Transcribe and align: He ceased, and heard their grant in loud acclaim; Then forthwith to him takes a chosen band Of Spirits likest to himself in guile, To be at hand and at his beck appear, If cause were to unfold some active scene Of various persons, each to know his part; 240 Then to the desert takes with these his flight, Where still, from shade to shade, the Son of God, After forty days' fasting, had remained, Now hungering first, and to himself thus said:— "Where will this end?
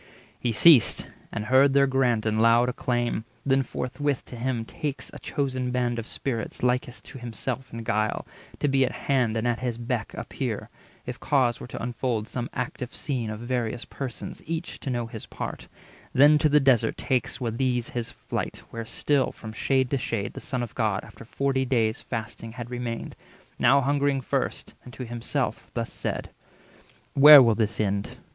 He 0.39 0.51
ceased, 0.51 1.05
and 1.31 1.45
heard 1.45 1.73
their 1.73 1.85
grant 1.85 2.25
in 2.25 2.39
loud 2.39 2.69
acclaim; 2.69 3.23
Then 3.45 3.61
forthwith 3.61 4.25
to 4.25 4.35
him 4.35 4.65
takes 4.65 5.11
a 5.13 5.19
chosen 5.19 5.69
band 5.69 5.99
Of 5.99 6.07
Spirits 6.07 6.63
likest 6.63 7.05
to 7.05 7.19
himself 7.19 7.71
in 7.71 7.83
guile, 7.83 8.25
To 8.61 8.67
be 8.67 8.83
at 8.83 8.91
hand 9.03 9.37
and 9.37 9.47
at 9.47 9.59
his 9.59 9.77
beck 9.77 10.11
appear, 10.15 10.71
If 11.05 11.19
cause 11.19 11.59
were 11.59 11.67
to 11.67 11.83
unfold 11.83 12.27
some 12.27 12.49
active 12.51 12.91
scene 12.95 13.29
Of 13.29 13.41
various 13.41 13.85
persons, 13.85 14.41
each 14.47 14.79
to 14.79 14.89
know 14.89 15.05
his 15.05 15.27
part; 15.27 15.67
240 16.13 16.17
Then 16.17 16.37
to 16.39 16.49
the 16.49 16.59
desert 16.59 16.97
takes 16.97 17.39
with 17.39 17.59
these 17.59 17.89
his 17.89 18.09
flight, 18.09 18.59
Where 18.71 18.85
still, 18.85 19.31
from 19.31 19.53
shade 19.53 19.91
to 19.91 19.99
shade, 19.99 20.33
the 20.33 20.39
Son 20.41 20.63
of 20.63 20.73
God, 20.73 21.01
After 21.03 21.23
forty 21.25 21.63
days' 21.63 22.01
fasting, 22.01 22.53
had 22.53 22.71
remained, 22.71 23.15
Now 23.59 23.81
hungering 23.81 24.21
first, 24.21 24.73
and 24.83 24.91
to 24.93 25.05
himself 25.05 25.69
thus 25.75 25.93
said:— 25.93 26.31
"Where 27.13 27.43
will 27.43 27.53
this 27.53 27.79
end? 27.79 28.17